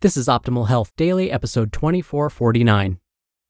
This 0.00 0.16
is 0.16 0.28
Optimal 0.28 0.68
Health 0.68 0.94
Daily, 0.94 1.28
episode 1.28 1.72
2449 1.72 3.00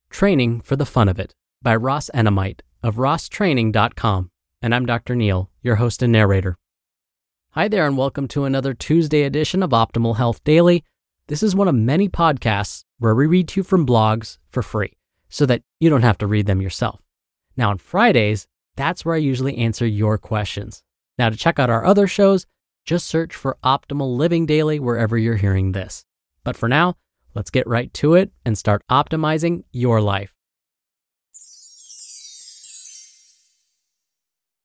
Training 0.09 0.61
for 0.61 0.75
the 0.75 0.83
Fun 0.83 1.07
of 1.07 1.19
It 1.19 1.35
by 1.61 1.75
Ross 1.75 2.09
Enamait 2.11 2.61
of 2.81 2.95
rosstraining.com. 2.95 4.31
And 4.59 4.73
I'm 4.73 4.87
Dr. 4.87 5.13
Neal, 5.13 5.51
your 5.61 5.75
host 5.75 6.01
and 6.01 6.11
narrator. 6.11 6.57
Hi 7.51 7.67
there, 7.67 7.85
and 7.85 7.95
welcome 7.95 8.27
to 8.29 8.45
another 8.45 8.73
Tuesday 8.73 9.21
edition 9.21 9.61
of 9.61 9.69
Optimal 9.69 10.17
Health 10.17 10.43
Daily. 10.43 10.83
This 11.27 11.43
is 11.43 11.55
one 11.55 11.67
of 11.67 11.75
many 11.75 12.09
podcasts 12.09 12.83
where 12.97 13.13
we 13.13 13.27
read 13.27 13.49
to 13.49 13.59
you 13.59 13.63
from 13.63 13.85
blogs 13.85 14.39
for 14.49 14.63
free 14.63 14.97
so 15.29 15.45
that 15.45 15.61
you 15.79 15.91
don't 15.91 16.01
have 16.01 16.17
to 16.17 16.25
read 16.25 16.47
them 16.47 16.63
yourself. 16.63 16.99
Now, 17.57 17.69
on 17.69 17.77
Fridays, 17.77 18.47
that's 18.75 19.05
where 19.05 19.13
I 19.13 19.19
usually 19.19 19.55
answer 19.59 19.85
your 19.85 20.17
questions. 20.17 20.81
Now, 21.19 21.29
to 21.29 21.37
check 21.37 21.59
out 21.59 21.69
our 21.69 21.85
other 21.85 22.07
shows, 22.07 22.47
just 22.85 23.05
search 23.05 23.35
for 23.35 23.59
Optimal 23.63 24.17
Living 24.17 24.47
Daily 24.47 24.79
wherever 24.79 25.15
you're 25.15 25.35
hearing 25.35 25.73
this. 25.73 26.07
But 26.49 26.57
for 26.57 26.67
now, 26.67 26.95
let's 27.35 27.51
get 27.51 27.67
right 27.67 27.93
to 27.93 28.15
it 28.15 28.31
and 28.43 28.57
start 28.57 28.81
optimizing 28.89 29.65
your 29.71 30.01
life. 30.01 30.33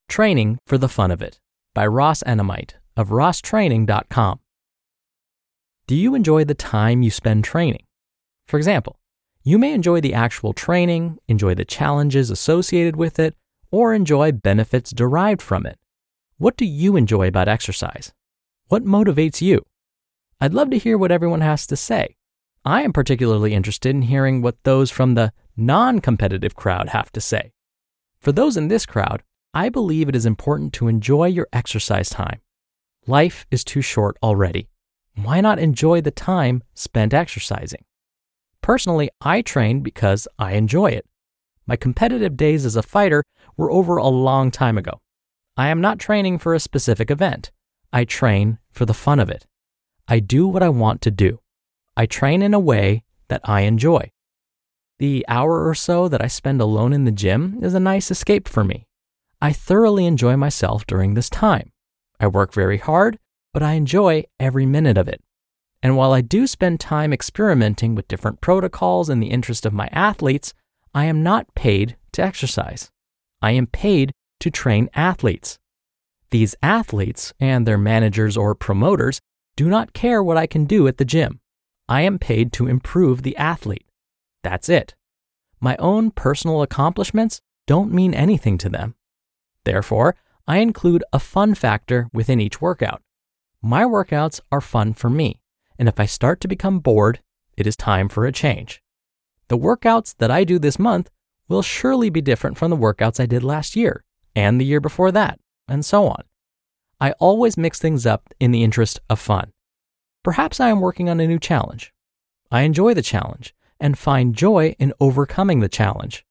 Training 0.09 0.57
for 0.67 0.79
the 0.79 0.89
Fun 0.89 1.11
of 1.11 1.21
It 1.21 1.41
by 1.75 1.87
Ross 1.87 2.23
Enamait 2.23 2.71
of 2.97 3.11
rosstraining.com. 3.11 4.41
Do 5.87 5.95
you 5.95 6.15
enjoy 6.15 6.45
the 6.45 6.55
time 6.55 7.03
you 7.03 7.11
spend 7.11 7.45
training? 7.45 7.85
For 8.49 8.57
example, 8.57 8.99
you 9.43 9.59
may 9.59 9.75
enjoy 9.75 10.01
the 10.01 10.15
actual 10.15 10.55
training, 10.55 11.19
enjoy 11.29 11.55
the 11.55 11.67
challenges 11.67 12.31
associated 12.31 12.97
with 12.97 13.19
it, 13.19 13.37
or 13.71 13.93
enjoy 13.93 14.33
benefits 14.33 14.91
derived 14.91 15.43
from 15.43 15.67
it. 15.67 15.79
What 16.39 16.57
do 16.57 16.65
you 16.65 16.97
enjoy 16.97 17.29
about 17.29 17.47
exercise? 17.49 18.15
What 18.69 18.87
motivates 18.87 19.43
you? 19.43 19.67
I'd 20.41 20.55
love 20.55 20.71
to 20.71 20.79
hear 20.79 20.99
what 20.99 21.13
everyone 21.13 21.41
has 21.41 21.67
to 21.69 21.77
say. 21.77 22.17
I 22.65 22.83
am 22.83 22.93
particularly 22.93 23.55
interested 23.55 23.91
in 23.91 24.03
hearing 24.03 24.41
what 24.41 24.63
those 24.65 24.91
from 24.91 25.15
the 25.15 25.33
non 25.57 26.01
competitive 26.01 26.55
crowd 26.55 26.89
have 26.91 27.13
to 27.13 27.21
say. 27.21 27.53
For 28.21 28.33
those 28.33 28.57
in 28.57 28.69
this 28.69 28.87
crowd, 28.87 29.23
I 29.53 29.69
believe 29.69 30.09
it 30.09 30.17
is 30.17 30.27
important 30.27 30.73
to 30.75 30.89
enjoy 30.89 31.27
your 31.27 31.47
exercise 31.53 32.09
time. 32.09 32.41
Life 33.07 33.47
is 33.51 33.65
too 33.65 33.83
short 33.83 34.17
already. 34.23 34.69
Why 35.15 35.41
not 35.41 35.59
enjoy 35.59 36.01
the 36.01 36.11
time 36.11 36.63
spent 36.75 37.15
exercising? 37.15 37.85
Personally, 38.63 39.11
I 39.21 39.43
train 39.43 39.81
because 39.81 40.27
I 40.39 40.55
enjoy 40.55 40.87
it. 40.87 41.07
My 41.67 41.77
competitive 41.77 42.37
days 42.37 42.65
as 42.65 42.77
a 42.77 42.83
fighter 42.83 43.23
were 43.57 43.71
over 43.71 43.99
a 43.99 44.09
long 44.09 44.51
time 44.51 44.79
ago. 44.79 45.01
I 45.57 45.69
am 45.69 45.81
not 45.81 45.99
training 45.99 46.39
for 46.39 46.55
a 46.55 46.61
specific 46.61 47.11
event. 47.11 47.53
I 47.93 48.05
train 48.05 48.59
for 48.73 48.87
the 48.87 48.95
fun 48.95 49.21
of 49.21 49.31
it. 49.31 49.47
I 50.07 50.21
do 50.21 50.47
what 50.47 50.63
I 50.63 50.69
want 50.69 51.01
to 51.03 51.11
do. 51.11 51.41
I 51.97 52.07
train 52.07 52.43
in 52.43 52.53
a 52.53 52.61
way 52.61 53.05
that 53.29 53.41
I 53.45 53.63
enjoy. 53.63 54.11
The 54.99 55.25
hour 55.29 55.67
or 55.67 55.75
so 55.75 56.09
that 56.09 56.23
I 56.23 56.27
spend 56.27 56.61
alone 56.61 56.93
in 56.93 57.05
the 57.05 57.13
gym 57.13 57.59
is 57.63 57.75
a 57.75 57.81
nice 57.81 58.11
escape 58.11 58.47
for 58.47 58.65
me. 58.65 58.87
I 59.41 59.53
thoroughly 59.53 60.07
enjoy 60.07 60.37
myself 60.37 60.87
during 60.87 61.15
this 61.15 61.31
time. 61.31 61.73
I 62.21 62.27
work 62.27 62.53
very 62.53 62.79
hard, 62.79 63.19
but 63.53 63.63
I 63.63 63.73
enjoy 63.73 64.25
every 64.39 64.67
minute 64.67 64.99
of 64.99 65.09
it. 65.09 65.23
And 65.83 65.97
while 65.97 66.13
I 66.13 66.21
do 66.21 66.47
spend 66.47 66.81
time 66.81 67.13
experimenting 67.13 67.95
with 67.95 68.09
different 68.09 68.41
protocols 68.41 69.11
in 69.11 69.21
the 69.21 69.31
interest 69.31 69.67
of 69.67 69.73
my 69.73 69.89
athletes, 69.93 70.55
I 70.95 71.07
am 71.07 71.23
not 71.23 71.55
paid 71.55 71.97
to 72.13 72.23
exercise. 72.23 72.91
I 73.43 73.51
am 73.53 73.67
paid 73.67 74.13
to 74.41 74.51
train 74.51 74.89
athletes. 74.95 75.59
These 76.31 76.57
athletes 76.63 77.33
and 77.41 77.67
their 77.67 77.79
managers 77.79 78.37
or 78.37 78.55
promoters 78.55 79.21
do 79.57 79.69
not 79.69 79.93
care 79.93 80.23
what 80.23 80.37
I 80.37 80.47
can 80.47 80.65
do 80.65 80.87
at 80.89 80.99
the 80.99 81.05
gym. 81.05 81.41
I 81.89 82.03
am 82.03 82.19
paid 82.19 82.53
to 82.55 82.67
improve 82.67 83.23
the 83.23 83.37
athlete. 83.37 83.87
That's 84.43 84.69
it. 84.69 84.95
My 85.61 85.77
own 85.77 86.11
personal 86.11 86.63
accomplishments 86.63 87.41
don't 87.67 87.93
mean 87.93 88.15
anything 88.15 88.59
to 88.59 88.69
them. 88.69 88.95
Therefore, 89.65 90.17
I 90.47 90.59
include 90.59 91.05
a 91.13 91.19
fun 91.19 91.55
factor 91.55 92.09
within 92.13 92.41
each 92.41 92.61
workout. 92.61 93.03
My 93.63 93.85
workouts 93.85 94.41
are 94.53 94.61
fun 94.61 94.93
for 94.93 95.09
me, 95.09 95.41
and 95.79 95.89
if 95.89 95.99
I 95.99 96.05
start 96.05 96.41
to 96.43 96.49
become 96.49 96.81
bored, 96.81 97.21
it 97.57 97.67
is 97.67 97.77
time 97.77 98.09
for 98.09 98.27
a 98.27 98.33
change. 98.33 98.83
The 99.49 99.57
workouts 99.57 100.15
that 100.19 100.31
I 100.31 100.45
do 100.45 100.59
this 100.59 100.79
month 100.79 101.11
will 101.49 101.63
surely 101.63 102.11
be 102.11 102.21
different 102.21 102.59
from 102.59 102.71
the 102.71 102.77
workouts 102.77 103.21
I 103.21 103.27
did 103.27 103.43
last 103.43 103.77
year, 103.77 104.05
and 104.35 104.61
the 104.61 104.65
year 104.67 104.81
before 104.81 105.13
that, 105.13 105.39
and 105.69 105.85
so 105.85 106.09
on. 106.09 106.25
I 107.05 107.13
always 107.19 107.59
mix 107.59 107.79
things 107.79 108.07
up 108.07 108.33
in 108.41 108.51
the 108.51 108.65
interest 108.65 108.99
of 109.11 109.21
fun. 109.21 109.53
Perhaps 110.23 110.59
I 110.59 110.71
am 110.71 110.81
working 110.81 111.11
on 111.11 111.21
a 111.21 111.27
new 111.27 111.39
challenge. 111.39 111.93
I 112.51 112.63
enjoy 112.63 112.95
the 112.95 113.03
challenge 113.03 113.55
and 113.79 113.99
find 113.99 114.35
joy 114.35 114.75
in 114.79 114.95
overcoming 114.99 115.61
the 115.61 115.69
challenge. 115.69 116.25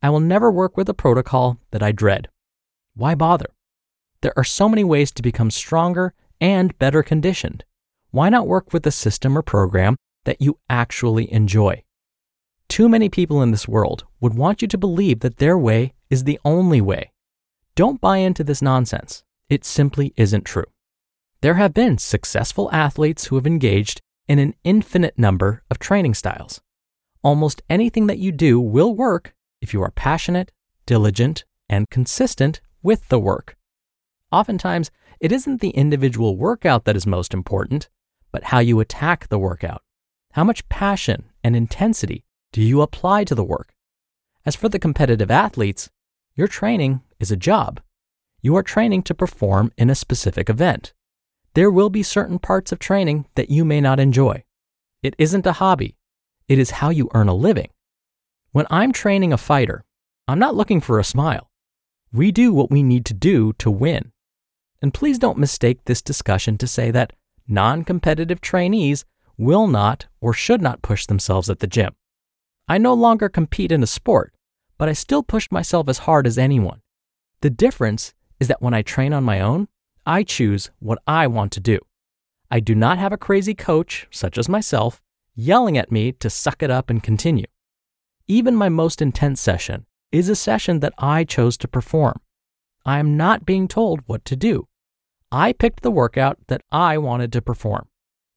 I 0.00 0.10
will 0.10 0.20
never 0.20 0.52
work 0.52 0.76
with 0.76 0.88
a 0.88 0.94
protocol 0.94 1.58
that 1.72 1.82
I 1.82 1.90
dread. 1.90 2.28
Why 2.94 3.16
bother? 3.16 3.50
There 4.20 4.32
are 4.36 4.44
so 4.44 4.68
many 4.68 4.84
ways 4.84 5.10
to 5.10 5.20
become 5.20 5.50
stronger 5.50 6.14
and 6.40 6.78
better 6.78 7.02
conditioned. 7.02 7.64
Why 8.12 8.28
not 8.28 8.46
work 8.46 8.72
with 8.72 8.86
a 8.86 8.92
system 8.92 9.36
or 9.36 9.42
program 9.42 9.96
that 10.26 10.40
you 10.40 10.60
actually 10.70 11.32
enjoy? 11.32 11.82
Too 12.68 12.88
many 12.88 13.08
people 13.08 13.42
in 13.42 13.50
this 13.50 13.66
world 13.66 14.04
would 14.20 14.34
want 14.34 14.62
you 14.62 14.68
to 14.68 14.78
believe 14.78 15.18
that 15.20 15.38
their 15.38 15.58
way 15.58 15.92
is 16.08 16.22
the 16.22 16.38
only 16.44 16.80
way. 16.80 17.10
Don't 17.74 18.00
buy 18.00 18.18
into 18.18 18.44
this 18.44 18.62
nonsense. 18.62 19.24
It 19.48 19.64
simply 19.64 20.12
isn't 20.16 20.44
true. 20.44 20.66
There 21.40 21.54
have 21.54 21.74
been 21.74 21.98
successful 21.98 22.70
athletes 22.72 23.26
who 23.26 23.36
have 23.36 23.46
engaged 23.46 24.00
in 24.26 24.38
an 24.38 24.54
infinite 24.64 25.18
number 25.18 25.62
of 25.70 25.78
training 25.78 26.14
styles. 26.14 26.62
Almost 27.22 27.62
anything 27.68 28.06
that 28.06 28.18
you 28.18 28.32
do 28.32 28.58
will 28.60 28.94
work 28.94 29.34
if 29.60 29.74
you 29.74 29.82
are 29.82 29.90
passionate, 29.90 30.52
diligent, 30.86 31.44
and 31.68 31.88
consistent 31.90 32.60
with 32.82 33.08
the 33.08 33.18
work. 33.18 33.56
Oftentimes, 34.32 34.90
it 35.20 35.32
isn't 35.32 35.60
the 35.60 35.70
individual 35.70 36.36
workout 36.36 36.84
that 36.84 36.96
is 36.96 37.06
most 37.06 37.32
important, 37.32 37.88
but 38.32 38.44
how 38.44 38.58
you 38.58 38.80
attack 38.80 39.28
the 39.28 39.38
workout. 39.38 39.82
How 40.32 40.44
much 40.44 40.68
passion 40.68 41.30
and 41.42 41.54
intensity 41.54 42.24
do 42.52 42.60
you 42.60 42.82
apply 42.82 43.24
to 43.24 43.34
the 43.34 43.44
work? 43.44 43.74
As 44.44 44.56
for 44.56 44.68
the 44.68 44.78
competitive 44.78 45.30
athletes, 45.30 45.90
your 46.34 46.48
training 46.48 47.02
is 47.20 47.30
a 47.30 47.36
job 47.36 47.80
you 48.44 48.54
are 48.54 48.62
training 48.62 49.02
to 49.02 49.14
perform 49.14 49.72
in 49.78 49.88
a 49.88 49.94
specific 49.94 50.50
event. 50.50 50.92
There 51.54 51.70
will 51.70 51.88
be 51.88 52.02
certain 52.02 52.38
parts 52.38 52.72
of 52.72 52.78
training 52.78 53.24
that 53.36 53.48
you 53.48 53.64
may 53.64 53.80
not 53.80 53.98
enjoy. 53.98 54.44
It 55.02 55.14
isn't 55.16 55.46
a 55.46 55.52
hobby, 55.52 55.96
it 56.46 56.58
is 56.58 56.72
how 56.72 56.90
you 56.90 57.08
earn 57.14 57.28
a 57.28 57.34
living. 57.34 57.70
When 58.52 58.66
I'm 58.68 58.92
training 58.92 59.32
a 59.32 59.38
fighter, 59.38 59.82
I'm 60.28 60.38
not 60.38 60.54
looking 60.54 60.82
for 60.82 60.98
a 60.98 61.04
smile. 61.04 61.50
We 62.12 62.32
do 62.32 62.52
what 62.52 62.70
we 62.70 62.82
need 62.82 63.06
to 63.06 63.14
do 63.14 63.54
to 63.54 63.70
win. 63.70 64.12
And 64.82 64.92
please 64.92 65.18
don't 65.18 65.38
mistake 65.38 65.86
this 65.86 66.02
discussion 66.02 66.58
to 66.58 66.66
say 66.66 66.90
that 66.90 67.14
non 67.48 67.82
competitive 67.82 68.42
trainees 68.42 69.06
will 69.38 69.66
not 69.68 70.04
or 70.20 70.34
should 70.34 70.60
not 70.60 70.82
push 70.82 71.06
themselves 71.06 71.48
at 71.48 71.60
the 71.60 71.66
gym. 71.66 71.94
I 72.68 72.76
no 72.76 72.92
longer 72.92 73.30
compete 73.30 73.72
in 73.72 73.82
a 73.82 73.86
sport, 73.86 74.34
but 74.76 74.90
I 74.90 74.92
still 74.92 75.22
push 75.22 75.50
myself 75.50 75.88
as 75.88 76.04
hard 76.04 76.26
as 76.26 76.36
anyone. 76.36 76.82
The 77.40 77.48
difference 77.48 78.12
is 78.40 78.48
that 78.48 78.62
when 78.62 78.74
I 78.74 78.82
train 78.82 79.12
on 79.12 79.24
my 79.24 79.40
own, 79.40 79.68
I 80.06 80.22
choose 80.22 80.70
what 80.78 80.98
I 81.06 81.26
want 81.26 81.52
to 81.52 81.60
do. 81.60 81.78
I 82.50 82.60
do 82.60 82.74
not 82.74 82.98
have 82.98 83.12
a 83.12 83.16
crazy 83.18 83.54
coach, 83.54 84.06
such 84.10 84.38
as 84.38 84.48
myself, 84.48 85.00
yelling 85.34 85.78
at 85.78 85.90
me 85.90 86.12
to 86.12 86.30
suck 86.30 86.62
it 86.62 86.70
up 86.70 86.90
and 86.90 87.02
continue. 87.02 87.46
Even 88.26 88.54
my 88.54 88.68
most 88.68 89.02
intense 89.02 89.40
session 89.40 89.86
is 90.12 90.28
a 90.28 90.36
session 90.36 90.80
that 90.80 90.94
I 90.98 91.24
chose 91.24 91.56
to 91.58 91.68
perform. 91.68 92.20
I 92.86 92.98
am 92.98 93.16
not 93.16 93.46
being 93.46 93.66
told 93.66 94.00
what 94.06 94.24
to 94.26 94.36
do. 94.36 94.68
I 95.32 95.52
picked 95.52 95.82
the 95.82 95.90
workout 95.90 96.38
that 96.46 96.62
I 96.70 96.98
wanted 96.98 97.32
to 97.32 97.42
perform. 97.42 97.88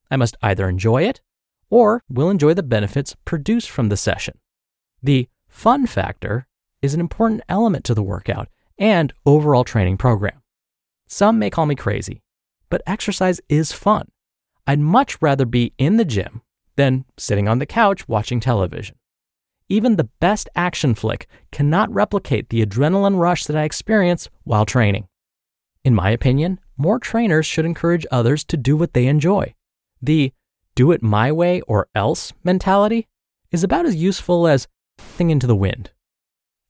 I 0.09 0.15
must 0.15 0.37
either 0.41 0.67
enjoy 0.67 1.03
it 1.03 1.21
or 1.69 2.01
will 2.09 2.29
enjoy 2.29 2.53
the 2.53 2.63
benefits 2.63 3.15
produced 3.25 3.69
from 3.69 3.89
the 3.89 3.97
session. 3.97 4.39
The 5.03 5.27
fun 5.47 5.85
factor 5.85 6.47
is 6.81 6.93
an 6.93 6.99
important 6.99 7.41
element 7.49 7.83
to 7.85 7.93
the 7.93 8.03
workout 8.03 8.47
and 8.77 9.13
overall 9.25 9.63
training 9.63 9.97
program. 9.97 10.41
Some 11.07 11.39
may 11.39 11.49
call 11.49 11.65
me 11.65 11.75
crazy, 11.75 12.21
but 12.69 12.81
exercise 12.85 13.39
is 13.49 13.71
fun. 13.71 14.09
I'd 14.65 14.79
much 14.79 15.21
rather 15.21 15.45
be 15.45 15.73
in 15.77 15.97
the 15.97 16.05
gym 16.05 16.41
than 16.75 17.05
sitting 17.17 17.47
on 17.47 17.59
the 17.59 17.65
couch 17.65 18.07
watching 18.07 18.39
television. 18.39 18.95
Even 19.69 19.95
the 19.95 20.09
best 20.19 20.47
action 20.55 20.95
flick 20.95 21.27
cannot 21.51 21.93
replicate 21.93 22.49
the 22.49 22.65
adrenaline 22.65 23.17
rush 23.19 23.45
that 23.45 23.57
I 23.57 23.63
experience 23.63 24.29
while 24.43 24.65
training. 24.65 25.07
In 25.83 25.93
my 25.95 26.11
opinion, 26.11 26.59
more 26.77 26.99
trainers 26.99 27.45
should 27.45 27.65
encourage 27.65 28.05
others 28.11 28.43
to 28.45 28.57
do 28.57 28.77
what 28.77 28.93
they 28.93 29.07
enjoy. 29.07 29.55
The 30.01 30.31
do 30.75 30.91
it 30.91 31.01
my 31.01 31.31
way 31.31 31.61
or 31.61 31.87
else 31.95 32.33
mentality 32.43 33.07
is 33.51 33.63
about 33.63 33.85
as 33.85 33.95
useful 33.95 34.47
as 34.47 34.67
thing 34.97 35.29
into 35.29 35.47
the 35.47 35.55
wind. 35.55 35.91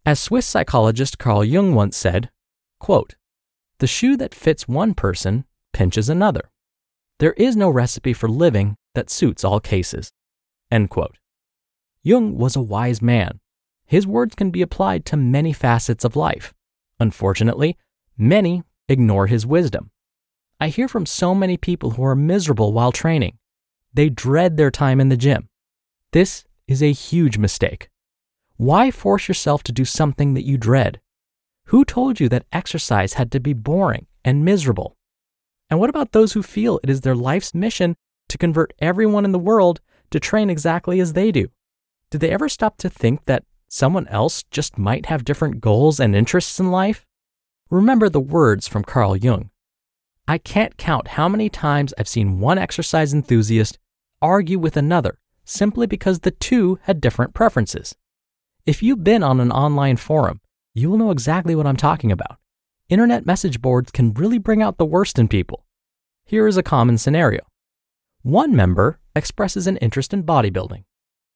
As 0.08 0.22
Swiss 0.22 0.46
psychologist 0.46 1.18
Carl 1.18 1.44
Jung 1.44 1.76
once 1.76 1.98
said, 1.98 2.30
quote, 2.80 3.18
The 3.80 3.88
shoe 3.88 4.16
that 4.16 4.34
fits 4.34 4.66
one 4.66 4.94
person 4.94 5.44
pinches 5.74 6.08
another. 6.08 6.50
There 7.20 7.34
is 7.34 7.58
no 7.58 7.70
recipe 7.70 8.14
for 8.14 8.30
living 8.30 8.78
that 8.96 9.10
suits 9.10 9.44
all 9.44 9.60
cases. 9.60 10.14
End 10.72 10.90
quote. 10.90 11.18
Jung 12.04 12.38
was 12.38 12.56
a 12.56 12.62
wise 12.62 13.02
man. 13.02 13.42
His 13.86 14.08
words 14.08 14.34
can 14.34 14.50
be 14.50 14.62
applied 14.62 15.04
to 15.08 15.18
many 15.18 15.52
facets 15.52 16.06
of 16.06 16.16
life. 16.16 16.54
Unfortunately, 17.02 17.78
many 18.18 18.64
ignore 18.88 19.28
his 19.28 19.46
wisdom. 19.46 19.92
I 20.58 20.70
hear 20.70 20.88
from 20.88 21.06
so 21.06 21.36
many 21.36 21.58
people 21.58 21.92
who 21.92 22.06
are 22.06 22.16
miserable 22.16 22.72
while 22.72 22.94
training. 22.94 23.40
They 23.94 24.08
dread 24.08 24.56
their 24.56 24.72
time 24.72 25.02
in 25.02 25.10
the 25.10 25.18
gym. 25.18 25.50
This 26.14 26.46
is 26.66 26.82
a 26.82 26.94
huge 26.94 27.38
mistake. 27.38 27.90
Why 28.58 28.90
force 28.90 29.28
yourself 29.28 29.62
to 29.64 29.72
do 29.72 29.86
something 29.86 30.34
that 30.34 30.46
you 30.46 30.58
dread? 30.58 31.00
Who 31.66 31.86
told 31.86 32.20
you 32.20 32.28
that 32.30 32.48
exercise 32.52 33.14
had 33.14 33.32
to 33.34 33.40
be 33.40 33.54
boring 33.54 34.08
and 34.26 34.44
miserable? 34.44 34.98
And 35.70 35.80
what 35.80 35.92
about 35.92 36.12
those 36.12 36.34
who 36.34 36.42
feel 36.42 36.80
it 36.82 36.90
is 36.90 37.02
their 37.02 37.16
life's 37.16 37.54
mission 37.54 37.96
to 38.30 38.38
convert 38.38 38.74
everyone 38.80 39.26
in 39.26 39.32
the 39.32 39.38
world 39.38 39.80
to 40.10 40.20
train 40.20 40.50
exactly 40.50 41.00
as 41.00 41.14
they 41.14 41.32
do? 41.32 41.50
Did 42.10 42.22
they 42.22 42.32
ever 42.32 42.50
stop 42.50 42.78
to 42.78 42.90
think 42.90 43.26
that 43.26 43.44
someone 43.68 44.08
else 44.08 44.44
just 44.50 44.76
might 44.76 45.06
have 45.06 45.24
different 45.24 45.62
goals 45.62 46.00
and 46.00 46.16
interests 46.16 46.60
in 46.60 46.72
life? 46.72 47.06
Remember 47.70 48.10
the 48.10 48.20
words 48.20 48.68
from 48.68 48.84
Carl 48.84 49.16
Jung. 49.16 49.52
I 50.28 50.40
can't 50.40 50.78
count 50.78 51.10
how 51.10 51.30
many 51.30 51.48
times 51.48 51.94
I've 51.96 52.08
seen 52.08 52.40
one 52.40 52.58
exercise 52.58 53.14
enthusiast 53.14 53.78
argue 54.20 54.58
with 54.58 54.78
another 54.78 55.20
simply 55.46 55.86
because 55.86 56.22
the 56.22 56.32
two 56.32 56.80
had 56.84 57.00
different 57.00 57.36
preferences. 57.36 57.96
If 58.68 58.84
you've 58.84 59.02
been 59.02 59.24
on 59.24 59.40
an 59.40 59.50
online 59.50 59.96
forum, 59.96 60.42
you 60.74 60.90
will 60.90 60.98
know 60.98 61.12
exactly 61.12 61.56
what 61.56 61.66
I'm 61.66 61.78
talking 61.78 62.12
about. 62.12 62.36
Internet 62.90 63.26
message 63.26 63.62
boards 63.62 63.92
can 63.92 64.14
really 64.14 64.40
bring 64.40 64.62
out 64.62 64.78
the 64.78 64.84
worst 64.84 65.18
in 65.18 65.30
people. 65.30 65.64
Here 66.26 66.46
is 66.48 66.58
a 66.58 66.64
common 66.64 66.98
scenario. 66.98 67.48
One 68.24 68.54
member 68.54 69.00
expresses 69.16 69.68
an 69.68 69.78
interest 69.78 70.14
in 70.14 70.24
bodybuilding. 70.24 70.84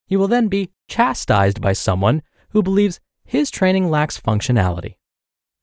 He 0.06 0.18
will 0.18 0.28
then 0.28 0.50
be 0.50 0.72
chastised 0.90 1.62
by 1.62 1.72
someone 1.72 2.22
who 2.50 2.62
believes 2.62 3.00
his 3.24 3.50
training 3.50 3.90
lacks 3.90 4.20
functionality. 4.20 4.96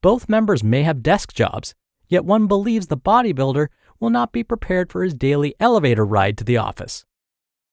Both 0.00 0.26
members 0.26 0.64
may 0.64 0.84
have 0.84 1.02
desk 1.02 1.34
jobs, 1.34 1.74
yet 2.08 2.24
one 2.24 2.46
believes 2.46 2.86
the 2.86 2.96
bodybuilder 2.96 3.66
will 4.00 4.08
not 4.08 4.32
be 4.32 4.42
prepared 4.42 4.90
for 4.90 5.02
his 5.02 5.12
daily 5.12 5.54
elevator 5.60 6.06
ride 6.06 6.38
to 6.38 6.44
the 6.44 6.56
office. 6.56 7.04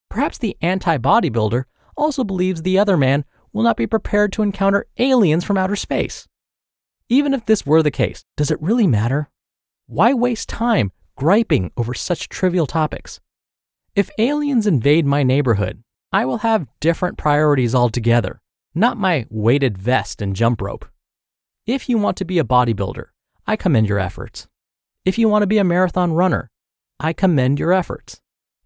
Perhaps 0.09 0.39
the 0.39 0.57
anti 0.59 0.97
bodybuilder 0.97 1.63
also 1.95 2.25
believes 2.25 2.61
the 2.61 2.77
other 2.77 2.97
man 2.97 3.23
will 3.55 3.63
not 3.63 3.77
be 3.77 3.87
prepared 3.87 4.33
to 4.33 4.41
encounter 4.41 4.85
aliens 4.97 5.45
from 5.45 5.57
outer 5.57 5.77
space. 5.77 6.27
Even 7.07 7.33
if 7.33 7.45
this 7.45 7.65
were 7.65 7.81
the 7.81 7.89
case, 7.89 8.25
does 8.35 8.51
it 8.51 8.61
really 8.61 8.85
matter? 8.85 9.29
Why 9.87 10.13
waste 10.13 10.49
time 10.49 10.91
griping 11.15 11.71
over 11.77 11.93
such 11.93 12.27
trivial 12.27 12.67
topics? 12.67 13.21
If 13.95 14.09
aliens 14.17 14.67
invade 14.67 15.05
my 15.05 15.23
neighborhood, 15.23 15.81
I 16.11 16.25
will 16.25 16.39
have 16.39 16.67
different 16.81 17.17
priorities 17.17 17.73
altogether, 17.73 18.41
not 18.73 18.97
my 18.97 19.25
weighted 19.29 19.77
vest 19.77 20.21
and 20.21 20.35
jump 20.35 20.61
rope. 20.61 20.85
If 21.65 21.87
you 21.87 21.97
want 21.97 22.17
to 22.17 22.25
be 22.25 22.39
a 22.39 22.43
bodybuilder, 22.43 23.05
I 23.47 23.55
commend 23.55 23.87
your 23.87 23.99
efforts. 23.99 24.49
If 25.05 25.17
you 25.17 25.29
want 25.29 25.43
to 25.43 25.47
be 25.47 25.59
a 25.59 25.63
marathon 25.63 26.11
runner, 26.11 26.49
I 26.99 27.13
commend 27.13 27.57
your 27.59 27.71
efforts. 27.71 28.19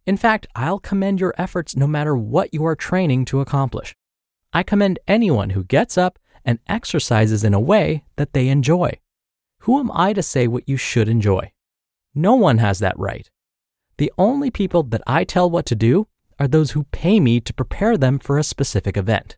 In 0.07 0.17
fact, 0.17 0.47
I'll 0.55 0.79
commend 0.79 1.19
your 1.19 1.35
efforts 1.37 1.75
no 1.75 1.85
matter 1.85 2.17
what 2.17 2.55
you 2.55 2.65
are 2.65 2.75
training 2.75 3.25
to 3.25 3.39
accomplish. 3.39 3.93
I 4.51 4.63
commend 4.63 4.99
anyone 5.07 5.51
who 5.51 5.63
gets 5.63 5.97
up 5.97 6.17
and 6.43 6.59
exercises 6.67 7.43
in 7.43 7.53
a 7.53 7.59
way 7.59 8.03
that 8.15 8.33
they 8.33 8.47
enjoy. 8.47 8.99
Who 9.63 9.79
am 9.79 9.91
I 9.93 10.13
to 10.13 10.23
say 10.23 10.47
what 10.47 10.67
you 10.67 10.77
should 10.77 11.07
enjoy? 11.09 11.51
No 12.15 12.35
one 12.35 12.57
has 12.57 12.79
that 12.79 12.97
right. 12.97 13.29
The 13.97 14.11
only 14.17 14.49
people 14.49 14.83
that 14.83 15.01
I 15.05 15.23
tell 15.23 15.49
what 15.49 15.65
to 15.67 15.75
do 15.75 16.07
are 16.39 16.47
those 16.47 16.71
who 16.71 16.85
pay 16.85 17.19
me 17.19 17.39
to 17.41 17.53
prepare 17.53 17.97
them 17.97 18.17
for 18.17 18.37
a 18.37 18.43
specific 18.43 18.95
event. 18.95 19.37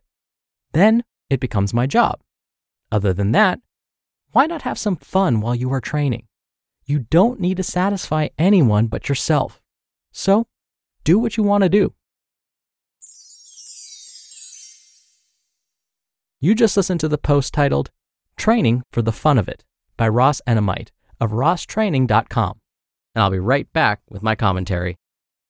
Then 0.72 1.04
it 1.28 1.40
becomes 1.40 1.74
my 1.74 1.86
job. 1.86 2.20
Other 2.90 3.12
than 3.12 3.32
that, 3.32 3.60
why 4.30 4.46
not 4.46 4.62
have 4.62 4.78
some 4.78 4.96
fun 4.96 5.40
while 5.40 5.54
you 5.54 5.72
are 5.72 5.80
training? 5.80 6.26
You 6.86 7.00
don't 7.00 7.40
need 7.40 7.58
to 7.58 7.62
satisfy 7.62 8.28
anyone 8.38 8.86
but 8.86 9.08
yourself. 9.08 9.60
So, 10.12 10.46
do 11.04 11.18
what 11.18 11.36
you 11.36 11.42
want 11.42 11.62
to 11.64 11.68
do. 11.68 11.94
You 16.44 16.56
just 16.56 16.76
listened 16.76 16.98
to 16.98 17.06
the 17.06 17.18
post 17.18 17.54
titled 17.54 17.92
Training 18.36 18.82
for 18.90 19.00
the 19.00 19.12
Fun 19.12 19.38
of 19.38 19.48
It 19.48 19.62
by 19.96 20.08
Ross 20.08 20.40
Enamait 20.44 20.88
of 21.20 21.30
rosstraining.com. 21.30 22.60
And 23.14 23.22
I'll 23.22 23.30
be 23.30 23.38
right 23.38 23.72
back 23.72 24.00
with 24.10 24.24
my 24.24 24.34
commentary. 24.34 24.98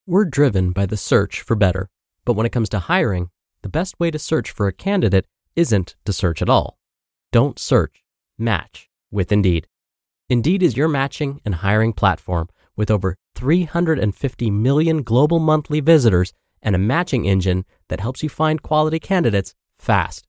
We're 0.07 0.27
driven 0.27 0.71
by 0.71 0.85
the 0.85 0.99
search 0.99 1.41
for 1.41 1.57
better, 1.57 1.89
but 2.27 2.35
when 2.35 2.45
it 2.45 2.53
comes 2.53 2.69
to 2.69 2.79
hiring, 2.79 3.31
the 3.63 3.71
best 3.71 3.99
way 3.99 4.11
to 4.11 4.19
search 4.19 4.51
for 4.51 4.67
a 4.67 4.73
candidate 4.75 5.27
isn't 5.57 5.97
to 6.05 6.13
search 6.13 6.43
at 6.43 6.51
all. 6.51 6.77
Don't 7.31 7.59
search, 7.59 8.05
match 8.37 8.91
with 9.11 9.33
Indeed. 9.33 9.69
Indeed 10.29 10.63
is 10.63 10.77
your 10.77 10.89
matching 10.89 11.41
and 11.47 11.55
hiring 11.55 11.95
platform 11.95 12.51
with 12.77 12.91
over 12.91 13.17
350 13.35 14.51
million 14.51 15.03
global 15.03 15.39
monthly 15.39 15.81
visitors 15.81 16.35
and 16.61 16.75
a 16.75 16.79
matching 16.79 17.25
engine 17.25 17.65
that 17.89 18.01
helps 18.01 18.23
you 18.23 18.29
find 18.29 18.61
quality 18.61 18.99
candidates 18.99 19.55
fast. 19.79 20.29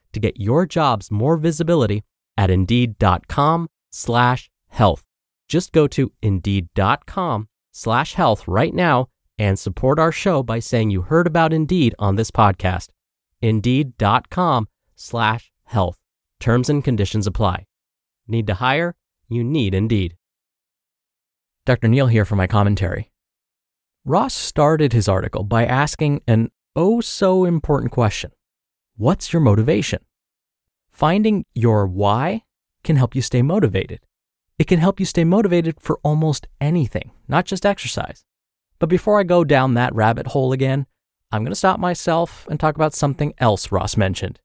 to 0.13 0.19
get 0.19 0.39
your 0.39 0.65
jobs 0.65 1.11
more 1.11 1.37
visibility 1.37 2.03
at 2.37 2.49
indeed.com 2.49 3.69
slash 3.91 4.49
health. 4.69 5.03
Just 5.47 5.71
go 5.71 5.87
to 5.87 6.11
indeed.com 6.21 7.47
slash 7.71 8.13
health 8.13 8.47
right 8.47 8.73
now 8.73 9.07
and 9.37 9.57
support 9.57 9.99
our 9.99 10.11
show 10.11 10.43
by 10.43 10.59
saying 10.59 10.91
you 10.91 11.01
heard 11.01 11.27
about 11.27 11.51
Indeed 11.51 11.95
on 11.99 12.15
this 12.15 12.31
podcast. 12.31 12.89
Indeed.com 13.41 14.67
slash 14.95 15.51
health. 15.63 15.97
Terms 16.39 16.69
and 16.69 16.83
conditions 16.83 17.27
apply. 17.27 17.65
Need 18.27 18.47
to 18.47 18.53
hire? 18.55 18.95
You 19.27 19.43
need 19.43 19.73
Indeed. 19.73 20.15
Dr. 21.65 21.87
Neal 21.87 22.07
here 22.07 22.25
for 22.25 22.35
my 22.35 22.47
commentary. 22.47 23.11
Ross 24.05 24.33
started 24.33 24.93
his 24.93 25.07
article 25.07 25.43
by 25.43 25.65
asking 25.65 26.21
an 26.27 26.49
oh 26.75 27.01
so 27.01 27.45
important 27.45 27.91
question 27.91 28.31
What's 28.97 29.33
your 29.33 29.41
motivation? 29.41 30.05
Finding 30.91 31.45
your 31.55 31.87
why 31.87 32.43
can 32.83 32.97
help 32.97 33.15
you 33.15 33.21
stay 33.21 33.41
motivated. 33.41 34.01
It 34.59 34.67
can 34.67 34.79
help 34.79 34.99
you 34.99 35.05
stay 35.05 35.23
motivated 35.23 35.79
for 35.79 35.99
almost 36.03 36.47
anything, 36.59 37.11
not 37.27 37.45
just 37.45 37.65
exercise. 37.65 38.23
But 38.79 38.89
before 38.89 39.19
I 39.19 39.23
go 39.23 39.43
down 39.43 39.73
that 39.73 39.95
rabbit 39.95 40.27
hole 40.27 40.51
again, 40.51 40.85
I'm 41.31 41.43
going 41.43 41.51
to 41.51 41.55
stop 41.55 41.79
myself 41.79 42.45
and 42.49 42.59
talk 42.59 42.75
about 42.75 42.93
something 42.93 43.33
else 43.37 43.71
Ross 43.71 43.95
mentioned. 43.95 44.39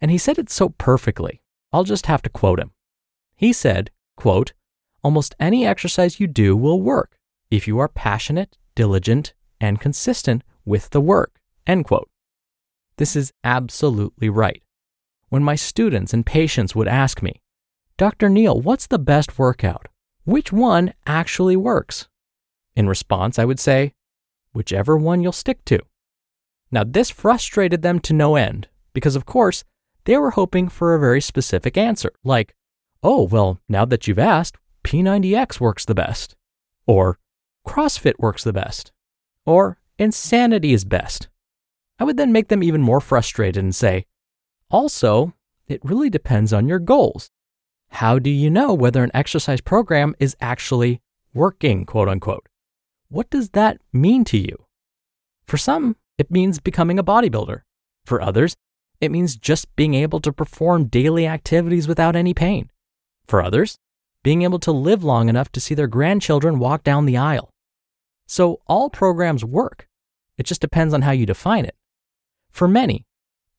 And 0.00 0.10
he 0.10 0.18
said 0.18 0.38
it 0.38 0.50
so 0.50 0.68
perfectly. 0.68 1.40
I'll 1.72 1.84
just 1.84 2.06
have 2.06 2.22
to 2.22 2.30
quote 2.30 2.60
him. 2.60 2.72
He 3.34 3.52
said, 3.52 3.90
quote, 4.16 4.52
almost 5.02 5.34
any 5.40 5.66
exercise 5.66 6.20
you 6.20 6.26
do 6.26 6.56
will 6.56 6.80
work 6.80 7.18
if 7.50 7.66
you 7.66 7.78
are 7.78 7.88
passionate, 7.88 8.58
diligent, 8.74 9.32
and 9.60 9.80
consistent 9.80 10.44
with 10.64 10.90
the 10.90 11.00
work, 11.00 11.40
end 11.66 11.86
quote. 11.86 12.10
This 12.98 13.14
is 13.14 13.32
absolutely 13.44 14.28
right. 14.28 14.62
When 15.28 15.42
my 15.42 15.54
students 15.54 16.12
and 16.12 16.26
patients 16.26 16.74
would 16.74 16.88
ask 16.88 17.22
me, 17.22 17.40
Dr. 17.96 18.28
Neal, 18.28 18.60
what's 18.60 18.86
the 18.86 18.98
best 18.98 19.38
workout? 19.38 19.86
Which 20.24 20.52
one 20.52 20.94
actually 21.06 21.56
works? 21.56 22.08
In 22.74 22.88
response, 22.88 23.38
I 23.38 23.44
would 23.44 23.60
say, 23.60 23.94
whichever 24.52 24.96
one 24.96 25.22
you'll 25.22 25.32
stick 25.32 25.64
to. 25.66 25.80
Now, 26.72 26.84
this 26.84 27.08
frustrated 27.08 27.82
them 27.82 28.00
to 28.00 28.12
no 28.12 28.36
end 28.36 28.68
because, 28.92 29.16
of 29.16 29.26
course, 29.26 29.64
they 30.04 30.16
were 30.16 30.32
hoping 30.32 30.68
for 30.68 30.94
a 30.94 31.00
very 31.00 31.20
specific 31.20 31.76
answer, 31.76 32.10
like, 32.24 32.54
oh, 33.02 33.22
well, 33.22 33.60
now 33.68 33.84
that 33.84 34.08
you've 34.08 34.18
asked, 34.18 34.56
P90X 34.82 35.60
works 35.60 35.84
the 35.84 35.94
best, 35.94 36.34
or 36.86 37.18
CrossFit 37.66 38.14
works 38.18 38.42
the 38.42 38.52
best, 38.52 38.90
or 39.46 39.78
insanity 39.98 40.72
is 40.72 40.84
best. 40.84 41.28
I 41.98 42.04
would 42.04 42.16
then 42.16 42.32
make 42.32 42.48
them 42.48 42.62
even 42.62 42.80
more 42.80 43.00
frustrated 43.00 43.62
and 43.62 43.74
say, 43.74 44.06
also, 44.70 45.34
it 45.66 45.84
really 45.84 46.10
depends 46.10 46.52
on 46.52 46.68
your 46.68 46.78
goals. 46.78 47.30
How 47.90 48.18
do 48.18 48.30
you 48.30 48.50
know 48.50 48.74
whether 48.74 49.02
an 49.02 49.10
exercise 49.14 49.60
program 49.60 50.14
is 50.18 50.36
actually 50.40 51.00
working, 51.32 51.84
quote 51.86 52.08
unquote? 52.08 52.48
What 53.08 53.30
does 53.30 53.50
that 53.50 53.80
mean 53.92 54.24
to 54.24 54.38
you? 54.38 54.66
For 55.46 55.56
some, 55.56 55.96
it 56.18 56.30
means 56.30 56.60
becoming 56.60 56.98
a 56.98 57.04
bodybuilder. 57.04 57.62
For 58.04 58.20
others, 58.20 58.56
it 59.00 59.10
means 59.10 59.36
just 59.36 59.74
being 59.76 59.94
able 59.94 60.20
to 60.20 60.32
perform 60.32 60.86
daily 60.86 61.26
activities 61.26 61.88
without 61.88 62.16
any 62.16 62.34
pain. 62.34 62.70
For 63.26 63.42
others, 63.42 63.78
being 64.22 64.42
able 64.42 64.58
to 64.60 64.72
live 64.72 65.04
long 65.04 65.28
enough 65.28 65.50
to 65.52 65.60
see 65.60 65.74
their 65.74 65.86
grandchildren 65.86 66.58
walk 66.58 66.84
down 66.84 67.06
the 67.06 67.16
aisle. 67.16 67.50
So 68.26 68.60
all 68.66 68.90
programs 68.90 69.44
work. 69.44 69.88
It 70.36 70.44
just 70.44 70.60
depends 70.60 70.92
on 70.92 71.02
how 71.02 71.12
you 71.12 71.24
define 71.24 71.64
it. 71.64 71.76
For 72.58 72.66
many, 72.66 73.06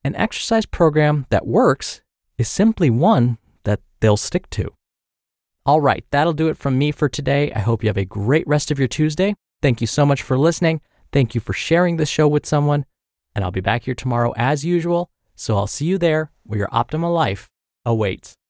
an 0.04 0.14
exercise 0.14 0.66
program 0.66 1.24
that 1.30 1.46
works 1.46 2.02
is 2.36 2.50
simply 2.50 2.90
one 2.90 3.38
that 3.64 3.80
they'll 4.00 4.18
stick 4.18 4.50
to. 4.50 4.74
All 5.64 5.80
right, 5.80 6.04
that'll 6.10 6.34
do 6.34 6.48
it 6.48 6.58
from 6.58 6.76
me 6.76 6.92
for 6.92 7.08
today. 7.08 7.50
I 7.52 7.60
hope 7.60 7.82
you 7.82 7.88
have 7.88 7.96
a 7.96 8.04
great 8.04 8.46
rest 8.46 8.70
of 8.70 8.78
your 8.78 8.88
Tuesday. 8.88 9.36
Thank 9.62 9.80
you 9.80 9.86
so 9.86 10.04
much 10.04 10.20
for 10.20 10.36
listening. 10.36 10.82
Thank 11.12 11.34
you 11.34 11.40
for 11.40 11.54
sharing 11.54 11.96
this 11.96 12.10
show 12.10 12.28
with 12.28 12.44
someone. 12.44 12.84
And 13.34 13.42
I'll 13.42 13.50
be 13.50 13.62
back 13.62 13.84
here 13.84 13.94
tomorrow 13.94 14.34
as 14.36 14.66
usual. 14.66 15.10
So 15.34 15.56
I'll 15.56 15.66
see 15.66 15.86
you 15.86 15.96
there 15.96 16.30
where 16.42 16.58
your 16.58 16.68
optimal 16.68 17.14
life 17.14 17.48
awaits. 17.86 18.36